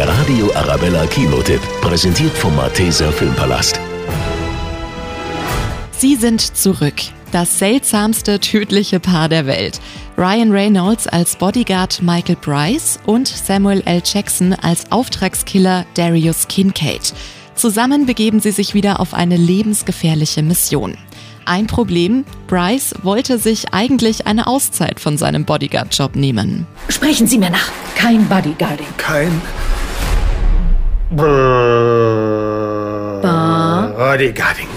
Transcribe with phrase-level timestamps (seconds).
[0.00, 3.78] Der Radio Arabella Kinotipp, präsentiert vom Malteser Filmpalast.
[5.90, 6.94] Sie sind zurück.
[7.32, 9.78] Das seltsamste tödliche Paar der Welt.
[10.16, 14.00] Ryan Reynolds als Bodyguard Michael Bryce und Samuel L.
[14.02, 17.12] Jackson als Auftragskiller Darius Kincaid.
[17.54, 20.96] Zusammen begeben sie sich wieder auf eine lebensgefährliche Mission.
[21.44, 26.66] Ein Problem, Bryce wollte sich eigentlich eine Auszeit von seinem Bodyguard-Job nehmen.
[26.88, 27.70] Sprechen Sie mir nach.
[27.94, 28.86] Kein Bodyguarding.
[28.96, 29.42] Kein.
[33.96, 34.68] Bodyguarding.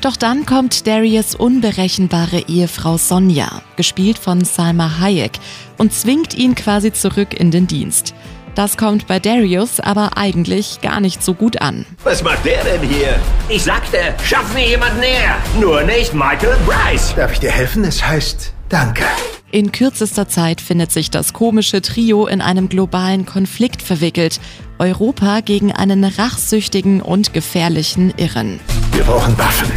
[0.00, 5.32] Doch dann kommt Darius unberechenbare Ehefrau Sonja, gespielt von Salma Hayek,
[5.76, 8.14] und zwingt ihn quasi zurück in den Dienst.
[8.54, 11.84] Das kommt bei Darius aber eigentlich gar nicht so gut an.
[12.04, 13.18] Was macht der denn hier?
[13.50, 15.36] Ich sagte, schaff mir jemand näher.
[15.60, 17.14] Nur nicht Michael Bryce.
[17.16, 17.84] Darf ich dir helfen?
[17.84, 19.04] Es heißt Danke.
[19.52, 24.40] In kürzester Zeit findet sich das komische Trio in einem globalen Konflikt verwickelt.
[24.80, 28.58] Europa gegen einen rachsüchtigen und gefährlichen Irren.
[28.92, 29.70] Wir brauchen Waffen.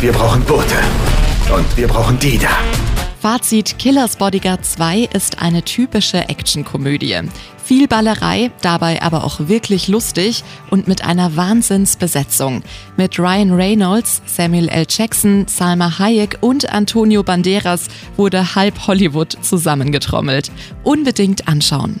[0.00, 0.76] Wir brauchen Boote.
[1.54, 2.48] Und wir brauchen die da.
[3.20, 7.20] Fazit: Killers Bodyguard 2 ist eine typische Actionkomödie.
[7.62, 12.62] Viel Ballerei, dabei aber auch wirklich lustig und mit einer Wahnsinnsbesetzung.
[12.96, 14.86] Mit Ryan Reynolds, Samuel L.
[14.88, 20.50] Jackson, Salma Hayek und Antonio Banderas wurde halb Hollywood zusammengetrommelt.
[20.82, 22.00] Unbedingt anschauen.